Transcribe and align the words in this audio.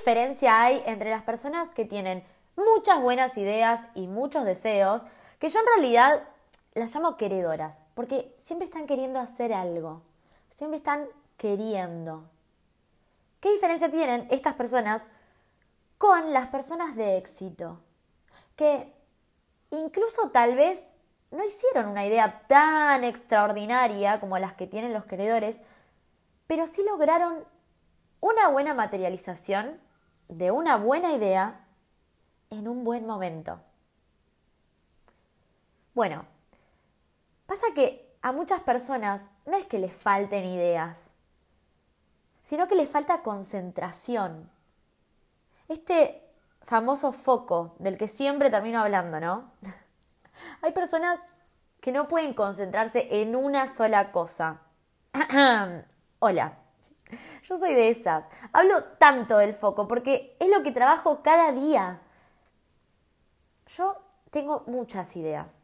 Diferencia 0.00 0.62
hay 0.62 0.82
entre 0.86 1.10
las 1.10 1.22
personas 1.24 1.68
que 1.72 1.84
tienen 1.84 2.24
muchas 2.56 3.02
buenas 3.02 3.36
ideas 3.36 3.82
y 3.94 4.06
muchos 4.06 4.46
deseos, 4.46 5.02
que 5.38 5.50
yo 5.50 5.60
en 5.60 5.66
realidad 5.66 6.22
las 6.72 6.94
llamo 6.94 7.18
queredoras, 7.18 7.82
porque 7.94 8.34
siempre 8.38 8.64
están 8.64 8.86
queriendo 8.86 9.20
hacer 9.20 9.52
algo, 9.52 10.00
siempre 10.56 10.78
están 10.78 11.06
queriendo. 11.36 12.24
¿Qué 13.40 13.52
diferencia 13.52 13.90
tienen 13.90 14.26
estas 14.30 14.54
personas 14.54 15.04
con 15.98 16.32
las 16.32 16.46
personas 16.46 16.96
de 16.96 17.18
éxito? 17.18 17.78
Que 18.56 18.90
incluso 19.70 20.30
tal 20.30 20.56
vez 20.56 20.88
no 21.30 21.44
hicieron 21.44 21.90
una 21.90 22.06
idea 22.06 22.42
tan 22.48 23.04
extraordinaria 23.04 24.18
como 24.18 24.38
las 24.38 24.54
que 24.54 24.66
tienen 24.66 24.94
los 24.94 25.04
queredores, 25.04 25.62
pero 26.46 26.66
sí 26.66 26.82
lograron 26.84 27.44
una 28.20 28.48
buena 28.48 28.72
materialización 28.72 29.78
de 30.30 30.50
una 30.50 30.76
buena 30.76 31.12
idea 31.12 31.66
en 32.50 32.68
un 32.68 32.84
buen 32.84 33.06
momento. 33.06 33.60
Bueno, 35.94 36.24
pasa 37.46 37.66
que 37.74 38.16
a 38.22 38.32
muchas 38.32 38.60
personas 38.60 39.30
no 39.46 39.56
es 39.56 39.66
que 39.66 39.78
les 39.78 39.92
falten 39.92 40.44
ideas, 40.44 41.14
sino 42.42 42.68
que 42.68 42.74
les 42.74 42.88
falta 42.88 43.22
concentración. 43.22 44.50
Este 45.68 46.22
famoso 46.62 47.12
foco 47.12 47.74
del 47.78 47.96
que 47.96 48.08
siempre 48.08 48.50
termino 48.50 48.80
hablando, 48.80 49.20
¿no? 49.20 49.50
Hay 50.62 50.72
personas 50.72 51.18
que 51.80 51.92
no 51.92 52.08
pueden 52.08 52.34
concentrarse 52.34 53.22
en 53.22 53.34
una 53.34 53.66
sola 53.66 54.12
cosa. 54.12 54.60
Hola, 56.18 56.58
yo 57.50 57.56
soy 57.56 57.74
de 57.74 57.90
esas. 57.90 58.28
Hablo 58.52 58.84
tanto 58.98 59.36
del 59.36 59.54
foco 59.54 59.88
porque 59.88 60.36
es 60.38 60.48
lo 60.48 60.62
que 60.62 60.70
trabajo 60.70 61.20
cada 61.22 61.50
día. 61.50 62.00
Yo 63.66 64.00
tengo 64.30 64.62
muchas 64.66 65.16
ideas, 65.16 65.60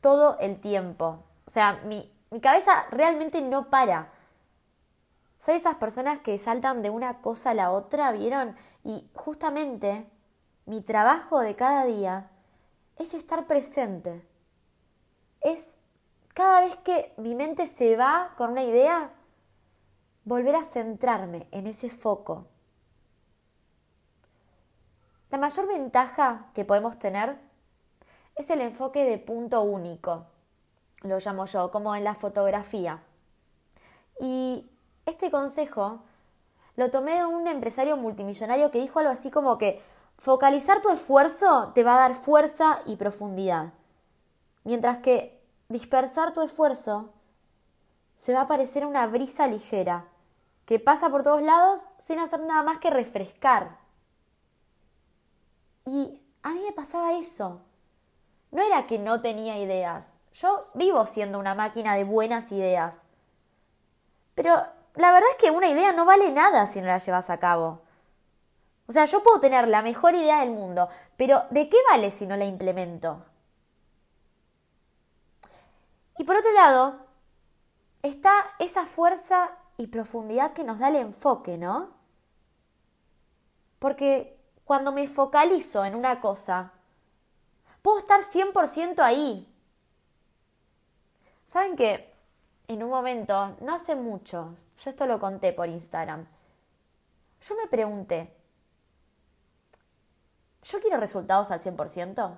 todo 0.00 0.36
el 0.40 0.60
tiempo. 0.60 1.22
O 1.46 1.50
sea, 1.50 1.80
mi, 1.84 2.12
mi 2.30 2.40
cabeza 2.40 2.86
realmente 2.90 3.40
no 3.40 3.70
para. 3.70 4.10
Soy 5.38 5.54
esas 5.54 5.76
personas 5.76 6.18
que 6.18 6.38
saltan 6.38 6.82
de 6.82 6.90
una 6.90 7.20
cosa 7.20 7.50
a 7.50 7.54
la 7.54 7.70
otra, 7.70 8.10
¿vieron? 8.10 8.56
Y 8.82 9.08
justamente 9.14 10.06
mi 10.66 10.80
trabajo 10.80 11.38
de 11.40 11.54
cada 11.54 11.84
día 11.84 12.30
es 12.96 13.14
estar 13.14 13.46
presente. 13.46 14.26
Es 15.40 15.78
cada 16.34 16.62
vez 16.62 16.76
que 16.78 17.12
mi 17.16 17.36
mente 17.36 17.66
se 17.66 17.96
va 17.96 18.34
con 18.36 18.52
una 18.52 18.62
idea, 18.64 19.10
volver 20.24 20.54
a 20.54 20.64
centrarme 20.64 21.48
en 21.50 21.66
ese 21.66 21.90
foco. 21.90 22.46
La 25.30 25.38
mayor 25.38 25.66
ventaja 25.66 26.46
que 26.54 26.64
podemos 26.64 26.98
tener 26.98 27.38
es 28.36 28.50
el 28.50 28.60
enfoque 28.60 29.04
de 29.04 29.18
punto 29.18 29.62
único, 29.62 30.26
lo 31.02 31.18
llamo 31.18 31.46
yo, 31.46 31.70
como 31.70 31.94
en 31.96 32.04
la 32.04 32.14
fotografía. 32.14 33.02
Y 34.20 34.70
este 35.06 35.30
consejo 35.30 36.00
lo 36.76 36.90
tomé 36.90 37.16
de 37.16 37.24
un 37.24 37.48
empresario 37.48 37.96
multimillonario 37.96 38.70
que 38.70 38.80
dijo 38.80 38.98
algo 38.98 39.10
así 39.10 39.30
como 39.30 39.58
que 39.58 39.82
focalizar 40.18 40.80
tu 40.80 40.90
esfuerzo 40.90 41.72
te 41.74 41.82
va 41.82 41.96
a 41.96 42.00
dar 42.00 42.14
fuerza 42.14 42.80
y 42.86 42.96
profundidad, 42.96 43.72
mientras 44.64 44.98
que 44.98 45.42
dispersar 45.68 46.32
tu 46.32 46.42
esfuerzo 46.42 47.10
se 48.18 48.32
va 48.32 48.42
a 48.42 48.46
parecer 48.46 48.86
una 48.86 49.06
brisa 49.06 49.46
ligera 49.46 50.11
que 50.64 50.78
pasa 50.78 51.10
por 51.10 51.22
todos 51.22 51.42
lados 51.42 51.88
sin 51.98 52.18
hacer 52.18 52.40
nada 52.40 52.62
más 52.62 52.78
que 52.78 52.90
refrescar. 52.90 53.78
Y 55.84 56.20
a 56.42 56.50
mí 56.50 56.60
me 56.64 56.72
pasaba 56.72 57.14
eso. 57.14 57.60
No 58.50 58.62
era 58.62 58.86
que 58.86 58.98
no 58.98 59.20
tenía 59.20 59.58
ideas. 59.58 60.12
Yo 60.34 60.58
vivo 60.74 61.04
siendo 61.06 61.38
una 61.38 61.54
máquina 61.54 61.94
de 61.94 62.04
buenas 62.04 62.52
ideas. 62.52 63.00
Pero 64.34 64.54
la 64.94 65.12
verdad 65.12 65.28
es 65.30 65.36
que 65.36 65.50
una 65.50 65.68
idea 65.68 65.92
no 65.92 66.04
vale 66.04 66.30
nada 66.30 66.66
si 66.66 66.80
no 66.80 66.86
la 66.86 66.98
llevas 66.98 67.30
a 67.30 67.38
cabo. 67.38 67.82
O 68.86 68.92
sea, 68.92 69.04
yo 69.04 69.22
puedo 69.22 69.40
tener 69.40 69.68
la 69.68 69.82
mejor 69.82 70.14
idea 70.14 70.40
del 70.40 70.50
mundo, 70.50 70.88
pero 71.16 71.44
¿de 71.50 71.68
qué 71.68 71.78
vale 71.90 72.10
si 72.10 72.26
no 72.26 72.36
la 72.36 72.44
implemento? 72.44 73.24
Y 76.18 76.24
por 76.24 76.36
otro 76.36 76.52
lado, 76.52 76.96
está 78.02 78.32
esa 78.58 78.84
fuerza 78.84 79.50
y 79.82 79.88
profundidad 79.88 80.52
que 80.52 80.62
nos 80.62 80.78
da 80.78 80.90
el 80.90 80.96
enfoque, 80.96 81.58
¿no? 81.58 81.90
Porque 83.80 84.38
cuando 84.64 84.92
me 84.92 85.08
focalizo 85.08 85.84
en 85.84 85.96
una 85.96 86.20
cosa, 86.20 86.72
puedo 87.82 87.98
estar 87.98 88.20
100% 88.20 89.00
ahí. 89.00 89.44
¿Saben 91.46 91.74
qué? 91.74 92.14
En 92.68 92.84
un 92.84 92.90
momento, 92.90 93.56
no 93.60 93.74
hace 93.74 93.96
mucho, 93.96 94.54
yo 94.84 94.90
esto 94.90 95.04
lo 95.06 95.18
conté 95.18 95.52
por 95.52 95.68
Instagram, 95.68 96.24
yo 97.42 97.56
me 97.56 97.66
pregunté, 97.66 98.32
¿yo 100.62 100.80
quiero 100.80 100.98
resultados 100.98 101.50
al 101.50 101.58
100%? 101.58 102.36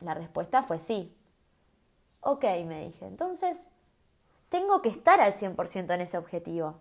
La 0.00 0.12
respuesta 0.12 0.62
fue 0.62 0.78
sí. 0.80 1.16
Ok, 2.20 2.44
me 2.66 2.84
dije, 2.84 3.06
entonces, 3.06 3.68
tengo 4.50 4.82
que 4.82 4.90
estar 4.90 5.20
al 5.20 5.32
100% 5.32 5.94
en 5.94 6.00
ese 6.02 6.18
objetivo. 6.18 6.78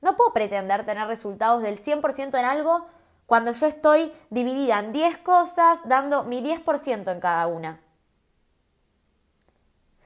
No 0.00 0.14
puedo 0.14 0.32
pretender 0.32 0.86
tener 0.86 1.08
resultados 1.08 1.62
del 1.62 1.82
100% 1.82 2.38
en 2.38 2.44
algo 2.44 2.86
cuando 3.26 3.52
yo 3.52 3.66
estoy 3.66 4.12
dividida 4.30 4.78
en 4.78 4.92
10 4.92 5.18
cosas, 5.18 5.80
dando 5.86 6.22
mi 6.22 6.40
10% 6.40 7.12
en 7.12 7.20
cada 7.20 7.46
una. 7.48 7.80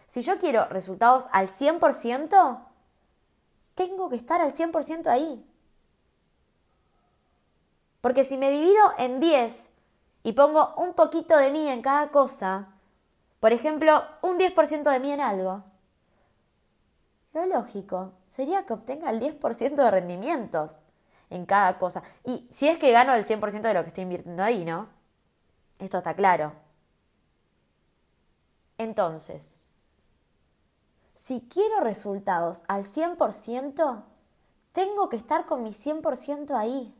Si 0.06 0.22
yo 0.22 0.38
quiero 0.38 0.66
resultados 0.66 1.28
al 1.32 1.48
100%, 1.48 2.60
tengo 3.74 4.08
que 4.08 4.16
estar 4.16 4.40
al 4.40 4.52
100% 4.52 5.06
ahí. 5.06 5.44
Porque 8.00 8.24
si 8.24 8.36
me 8.36 8.50
divido 8.50 8.92
en 8.98 9.20
10 9.20 9.68
y 10.22 10.32
pongo 10.32 10.74
un 10.76 10.94
poquito 10.94 11.36
de 11.36 11.50
mí 11.50 11.68
en 11.68 11.82
cada 11.82 12.08
cosa, 12.08 12.68
por 13.40 13.52
ejemplo, 13.52 14.04
un 14.22 14.38
10% 14.38 14.90
de 14.90 15.00
mí 15.00 15.12
en 15.12 15.20
algo, 15.20 15.64
lo 17.32 17.46
lógico 17.46 18.12
sería 18.24 18.64
que 18.66 18.74
obtenga 18.74 19.10
el 19.10 19.20
10% 19.20 19.74
de 19.74 19.90
rendimientos 19.90 20.80
en 21.30 21.46
cada 21.46 21.78
cosa. 21.78 22.02
Y 22.24 22.46
si 22.50 22.68
es 22.68 22.78
que 22.78 22.92
gano 22.92 23.14
el 23.14 23.24
100% 23.24 23.62
de 23.62 23.74
lo 23.74 23.82
que 23.82 23.88
estoy 23.88 24.02
invirtiendo 24.02 24.42
ahí, 24.42 24.64
¿no? 24.64 24.88
Esto 25.78 25.98
está 25.98 26.14
claro. 26.14 26.52
Entonces, 28.78 29.70
si 31.16 31.40
quiero 31.42 31.80
resultados 31.80 32.64
al 32.68 32.84
100%, 32.84 34.02
tengo 34.72 35.08
que 35.08 35.16
estar 35.16 35.46
con 35.46 35.62
mi 35.62 35.72
100% 35.72 36.54
ahí. 36.54 36.94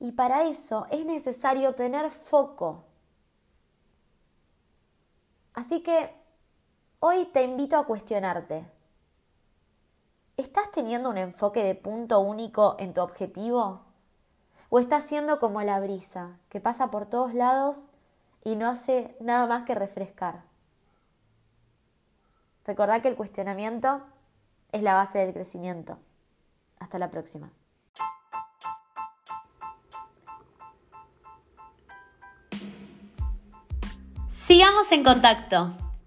Y 0.00 0.12
para 0.12 0.44
eso 0.44 0.86
es 0.90 1.04
necesario 1.04 1.74
tener 1.74 2.10
foco. 2.10 2.84
Así 5.54 5.80
que 5.80 6.14
Hoy 7.00 7.26
te 7.26 7.44
invito 7.44 7.76
a 7.76 7.86
cuestionarte. 7.86 8.66
¿Estás 10.36 10.72
teniendo 10.72 11.08
un 11.08 11.16
enfoque 11.16 11.62
de 11.62 11.76
punto 11.76 12.18
único 12.18 12.74
en 12.80 12.92
tu 12.92 13.00
objetivo? 13.02 13.82
¿O 14.68 14.80
estás 14.80 15.04
siendo 15.04 15.38
como 15.38 15.62
la 15.62 15.78
brisa, 15.78 16.38
que 16.48 16.60
pasa 16.60 16.90
por 16.90 17.06
todos 17.06 17.34
lados 17.34 17.86
y 18.42 18.56
no 18.56 18.68
hace 18.68 19.16
nada 19.20 19.46
más 19.46 19.62
que 19.62 19.76
refrescar? 19.76 20.42
Recordá 22.64 23.00
que 23.00 23.08
el 23.08 23.16
cuestionamiento 23.16 24.02
es 24.72 24.82
la 24.82 24.94
base 24.94 25.20
del 25.20 25.32
crecimiento. 25.32 25.98
Hasta 26.80 26.98
la 26.98 27.12
próxima. 27.12 27.52
Sigamos 34.28 34.90
en 34.90 35.04
contacto. 35.04 35.87